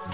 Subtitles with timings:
[0.00, 0.08] 酒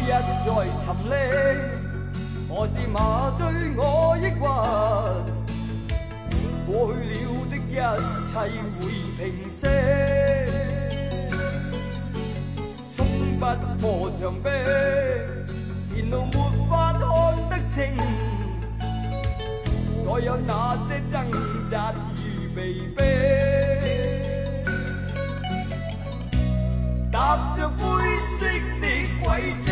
[0.00, 0.10] 一
[0.46, 0.52] 再
[0.84, 1.12] 沉溺，
[2.48, 3.46] 何时麻醉
[3.76, 4.40] 我抑郁？
[6.66, 7.14] 过去了
[7.50, 7.70] 的一
[8.26, 8.34] 切
[8.80, 8.82] 会
[9.16, 9.60] 平息，
[12.96, 12.98] 冲
[13.38, 13.42] 不
[13.78, 14.48] 破墙壁，
[17.78, 17.94] 清，
[20.04, 21.30] 再有那些挣
[21.70, 22.58] 扎与被
[22.96, 22.98] 逼。
[27.12, 27.16] 踏
[27.56, 27.78] 着灰
[28.36, 28.38] 色
[28.80, 28.84] 的
[29.22, 29.26] 轨
[29.62, 29.70] 迹，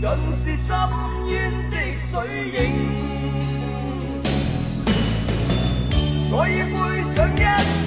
[0.00, 0.02] 尽
[0.34, 0.66] 是深
[1.28, 1.30] 渊
[1.70, 1.74] 的
[2.10, 2.10] 水
[2.56, 2.58] 影。
[6.32, 6.74] 我已背
[7.14, 7.38] 上一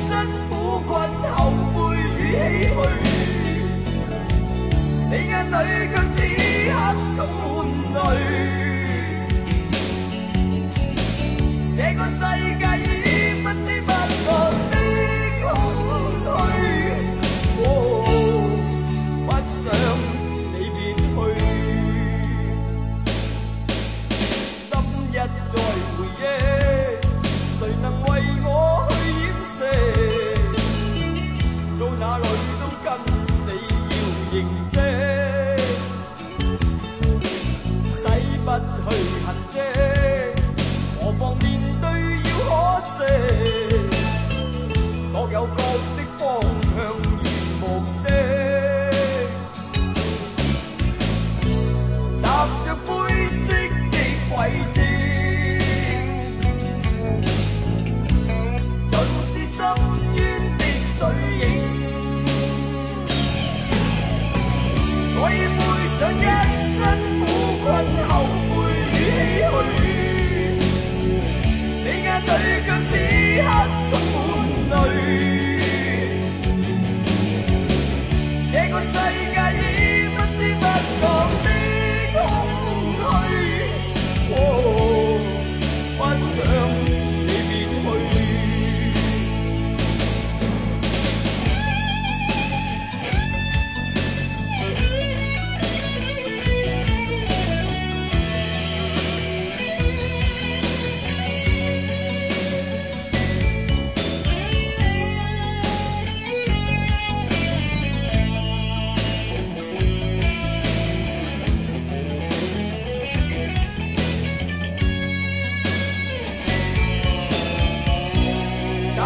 [0.07, 0.09] 身
[0.47, 0.51] 苦
[0.87, 0.89] 困、
[1.33, 1.37] 后
[1.73, 2.23] 悔与
[2.71, 3.14] 唏嘘，
[5.07, 5.55] 你眼里
[5.91, 6.17] 却此
[6.65, 6.73] 刻
[7.15, 7.19] 充
[7.93, 8.17] 满泪。
[11.77, 12.19] 这个世
[12.57, 12.63] 界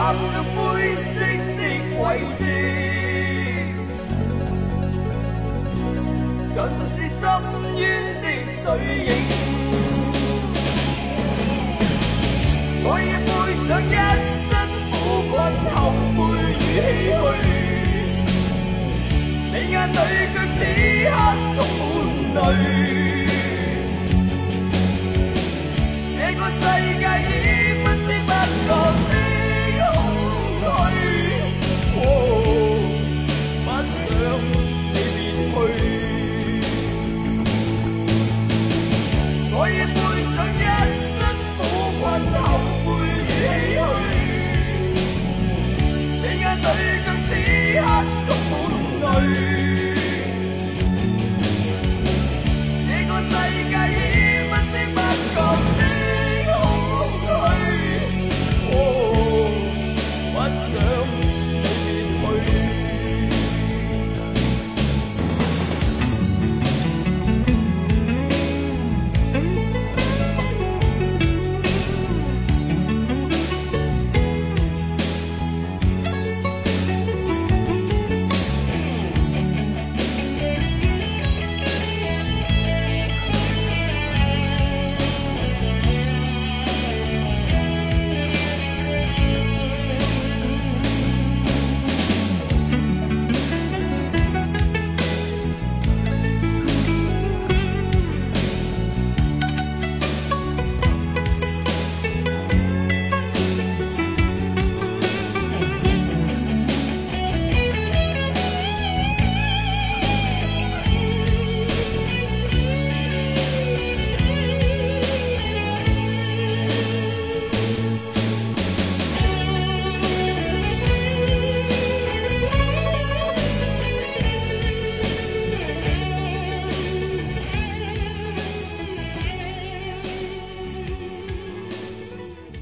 [0.09, 0.57] 踏着灰
[0.95, 1.13] 色
[1.59, 1.61] 的
[1.95, 1.99] 轨
[2.39, 2.41] 迹，
[6.51, 7.21] 尽是深
[7.77, 7.79] 渊
[8.23, 8.59] 的水
[9.05, 9.07] 影。
[12.81, 13.29] 我已背
[13.67, 13.87] 上一
[14.49, 14.51] 身
[14.89, 14.97] 苦
[15.29, 15.31] 困、
[15.75, 15.77] 后
[16.15, 16.17] 悔
[16.57, 17.45] 与唏嘘，
[19.51, 19.95] 你眼里
[20.33, 20.57] 却此
[21.05, 21.13] 刻
[21.53, 21.57] 充
[22.33, 22.57] 满泪。
[26.17, 26.57] 这个世
[26.97, 27.29] 界已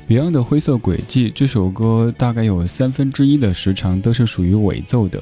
[0.08, 5.22] Beyond 的《灰色轨迹》这首歌大概有三分之一的时长都是属于尾奏的。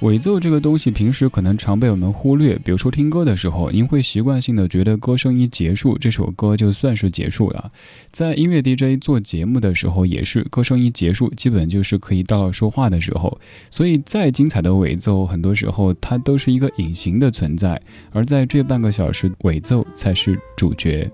[0.00, 7.72] 尾奏这个东西平时可能常被我们忽略，比如说听歌的时候，您会习惯性的觉得歌声一结束，这首歌就算是结束了。
[8.10, 13.40] 在音乐 DJ 做节目的时候，也是歌声一结束，基本就是可以到了说话的时候。
[13.70, 17.80] 所以再精彩的尾奏，很多时候它都是一个隐形的存在，
[18.12, 21.10] 而在这半个小时，尾奏才是主角。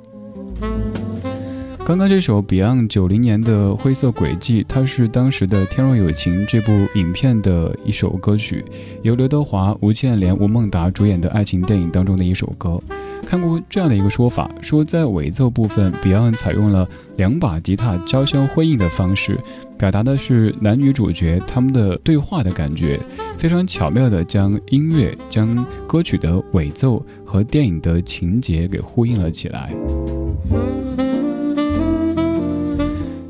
[1.84, 8.64] 刚刚这首 Beyond 九零年的《灰色轨迹》，它是当时的《天若有情》这部影片的一首歌曲，
[9.02, 12.78] 由刘德华、吴倩莲、吴孟达主演的爱情电影当中的一首歌。
[13.26, 19.36] 看过这样的一个说法，说在尾奏部分，Beyond 采用了两把吉他交相辉映的方式，
[19.76, 23.00] 表达的是男女主角他们的对话的感觉，
[23.36, 29.74] 非常巧妙的将音乐、将歌曲的尾奏和电影的情节给呼应了起来。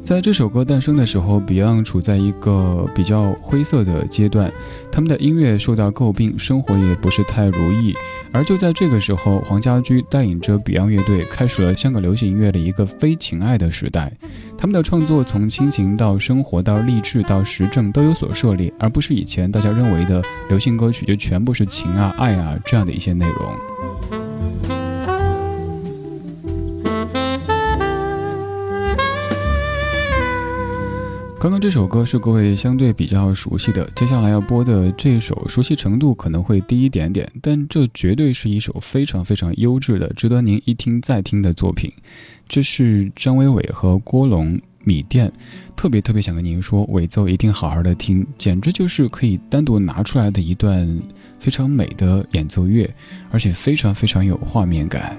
[0.04, 4.52] 在这首歌诞生的时候，Beyond 处在一个比较灰色的阶段，
[4.90, 7.94] 他们的音乐受到诟病，生活也不是太如意。
[8.32, 14.12] 而就在这个时候，黄家驹带领着 Beyond 乐队，开始了香港流行音乐的一个非情爱的时代。
[14.58, 24.21] 他们的创作从亲情到生活到励志到时政都有所涉猎，而不是以前大家认为的流行歌曲就全部是情啊、爱啊这样的一些内容。
[31.43, 41.93] 刚刚这首歌是各位相对比较熟悉的，接下来要播的这首熟悉程度可能会低一点点，但这绝对是一首非常非常优质的、值得您一听再听的作品。
[42.49, 45.33] 这是张伟伟和郭龙米店，
[45.75, 50.89] 特别特别想跟您说，尾奏一定好好的听，简直就是可以单独拿出来的一段
[51.41, 52.89] 非常美的演奏乐，
[53.33, 55.19] 而且非常非常有画面感。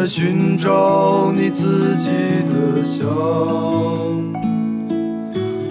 [0.00, 2.08] 在寻找你自己
[2.48, 3.06] 的香。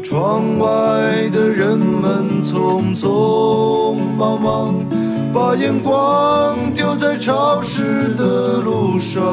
[0.04, 4.76] 窗外的人们匆匆忙忙，
[5.34, 9.24] 把眼光丢在潮湿的路上。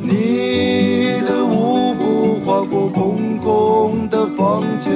[0.00, 4.90] 你的舞步划过空空的房间，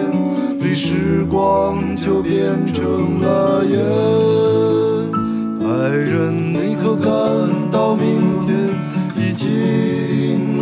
[0.58, 4.33] 里时光就变成了烟。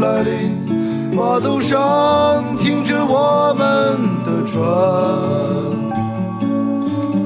[0.03, 1.13] 来临？
[1.15, 3.63] 码头上停着我们
[4.25, 4.59] 的船，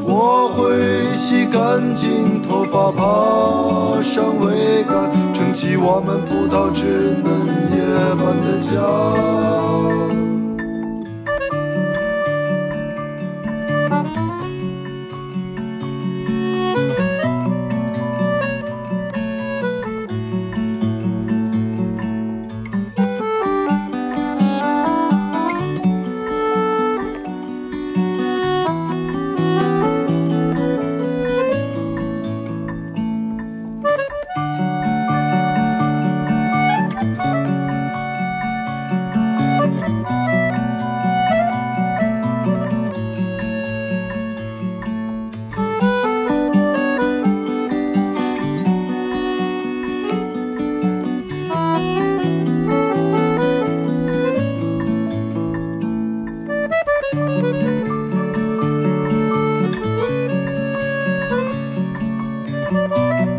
[0.05, 7.31] 我会洗干净头发，爬上桅杆，撑起我们葡萄枝嫩
[7.71, 7.79] 叶
[8.17, 10.26] 般的家。
[62.71, 63.36] Música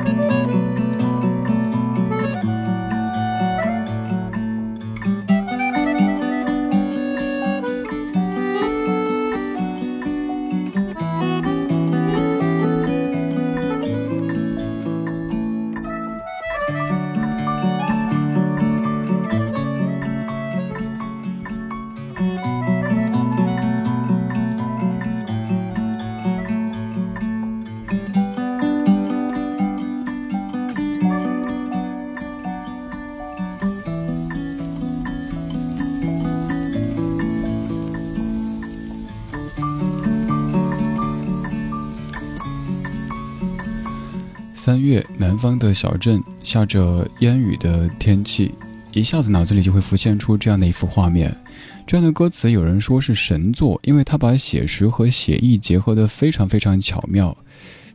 [44.58, 48.56] 三月，南方的小镇下着烟雨的天气，
[48.92, 51.34] 一下子脑子里就会浮现出这样的一幅画面。
[51.86, 57.38] 这样的歌词有人说是神作，因为他把写实和写意结合得非常非常巧妙。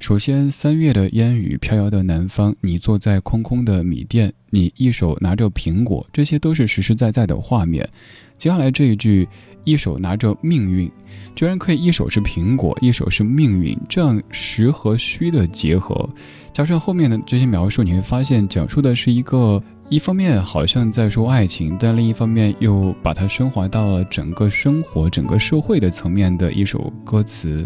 [0.02, 7.88] 首先，三月的烟雨飘摇的南方，你坐在空空的米店，你一手拿着苹果，这些都是实实在在的画面。
[8.36, 9.28] 接下来这一句。
[9.64, 10.90] 一手拿着命运，
[11.36, 16.10] 居然可以一手是苹果，一手是命运，这样实和虚的结合，
[16.52, 27.64] 加上后面的这些描述，你会发现讲述的是一个，一方面好像在说爱情，但另一方面又把它升华到了整个生活、整个社会的层面的一首歌词。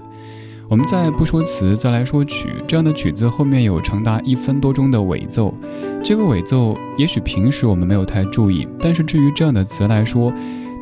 [0.68, 5.54] 我们再不说词，再来说曲，这样的曲子后面有长达一分多钟的尾奏，
[6.02, 10.32] 这个尾奏也许平时我们没有太注意，但是至于这样的词来说。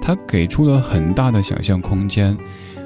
[0.06, 2.36] 它给出了很大的想象空间，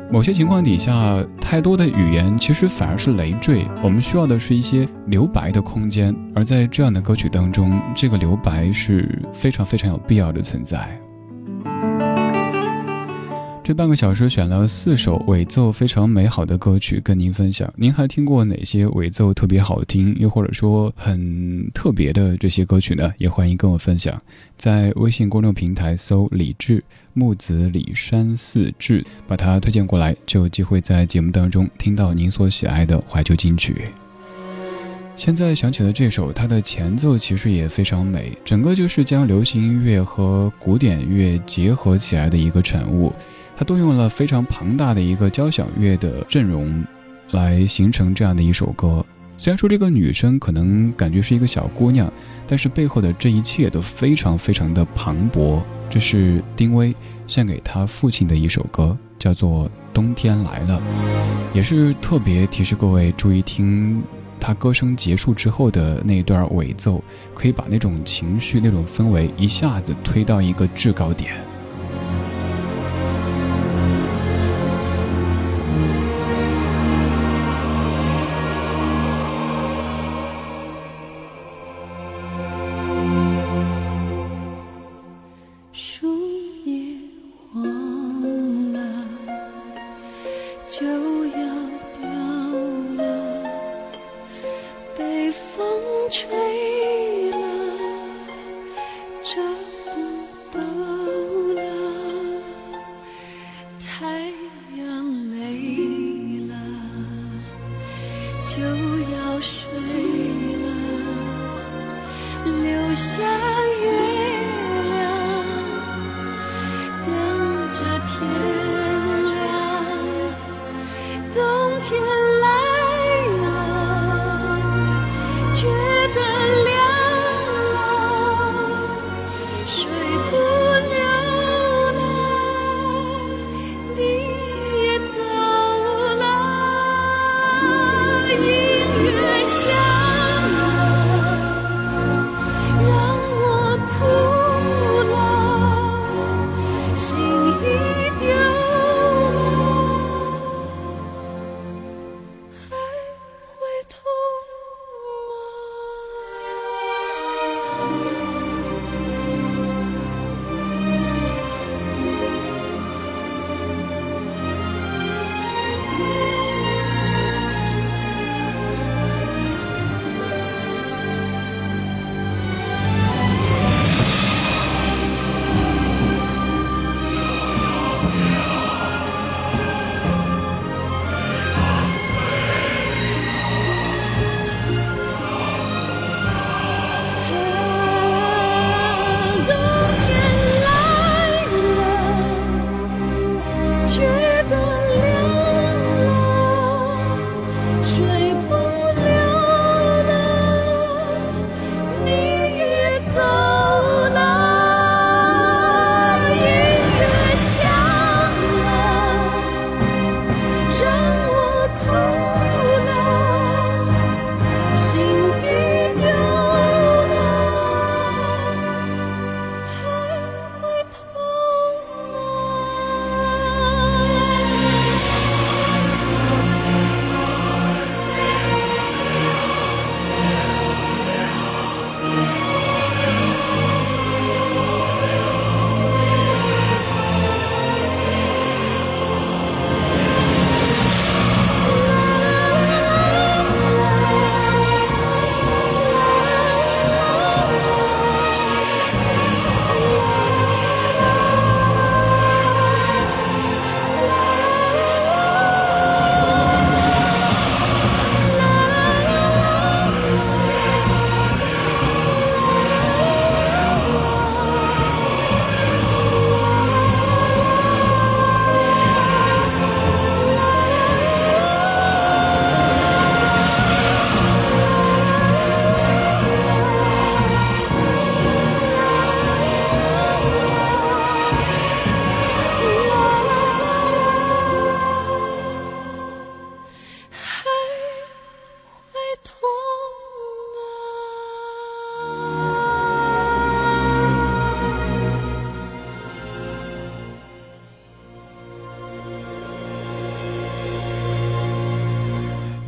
[0.09, 3.67] 某些情况底下，太多的语言其实反而是累赘。
[3.83, 10.97] 我们需要的是一些留白的空间，而在这样的歌曲当中，这个留白是非常非常有必要的存在。
[13.69, 23.13] 这半个小时选了四首尾奏非常美好的歌曲跟您分享，您还听过哪些尾奏特别好听，又或者说很特别的这些歌曲呢？
[23.19, 24.19] 也欢迎跟我分享，
[24.57, 26.83] 在微信公众平台搜“李志
[27.13, 33.83] 木子李山寺志”，把它推荐过来，就有机会在节目当中听到您所喜爱的怀旧金曲。
[35.15, 43.13] 现在想起了这首，它的前奏其实也非常美，整个就是将流行音乐和古典乐结合起来的一个产物。
[43.59, 46.85] 他动用了非常庞大的一个交响乐的阵容，
[47.33, 49.05] 来形成这样的一首歌。
[49.37, 52.09] 虽然说这个女生可能感觉是一个小姑娘，
[52.47, 55.61] 但是背后的这一切都非常非常的磅礴。
[55.91, 56.95] 这是丁薇
[57.27, 60.81] 献给她父亲的一首歌，叫做《冬天来了》，
[61.57, 64.01] 也是特别提示各位注意听
[64.39, 67.03] 他歌声结束之后的那一段尾奏，
[67.35, 71.35] 可以把那种情绪、那种氛围一下子推到一个制高点。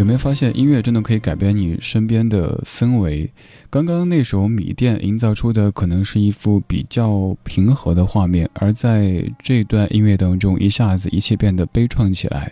[0.01, 3.31] 有没有发现音乐真的可以改变你身边的氛围？
[3.69, 12.51] 刚刚那首《米店》营造出的可能是一幅比较平和的画面，而在这段音乐当中，一下子一切变得悲怆起来。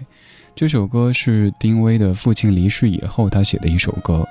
[0.54, 4.28] 这首歌是丁薇的父亲离世以后他写的一首歌。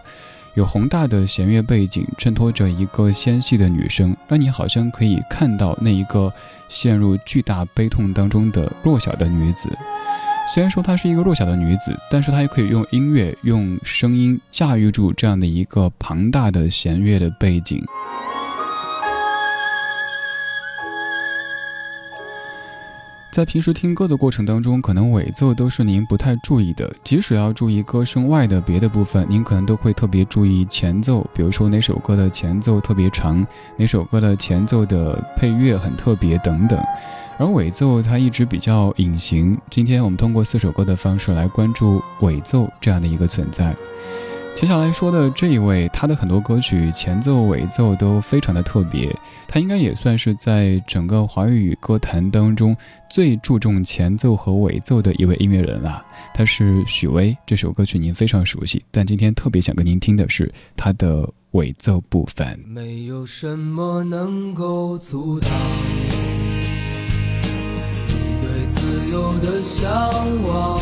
[0.54, 6.32] 有宏大的弦乐背景，衬托着一个纤细的女声，让你好像可以看到那一个
[6.70, 9.76] 陷入巨大悲痛当中的弱小的女子。
[10.54, 17.84] 虽然说她是一个弱小的女子，但是她也可以用音乐、用声音驾驭住这样的一个庞大的弦乐的背景。
[23.38, 26.92] 在平时听歌的过程当中，可能尾奏都是您不太注意的。
[27.04, 31.24] 即使要注意歌声外的别的部分，您可能都会特别注意前奏。
[31.36, 33.46] 比如说哪首歌的前奏特别长，
[33.78, 36.84] 哪首歌的前奏的配乐很特别等等。
[37.38, 39.56] 而尾奏它一直比较隐形。
[39.70, 43.76] 今天我们通过四首歌的方式来关注尾奏这样的一个存在。
[44.60, 49.16] 接下来说的这一位，他的很多歌曲前奏、尾奏都非常的特别，
[49.48, 52.76] 他应该也算是在整个华语歌坛当中
[53.08, 56.04] 最注重前奏和尾奏的一位音乐人了。
[56.34, 62.60] 他是许巍，这首歌曲您非常熟悉，但今天特别想跟您听的是他的尾奏部分。
[62.66, 65.52] 没有什么能够阻挡
[68.08, 69.88] 你对自由的向
[70.44, 70.82] 往，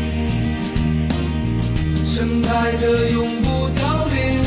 [2.21, 4.43] 盛开着永不凋零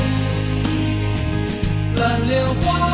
[1.97, 2.94] 蓝莲花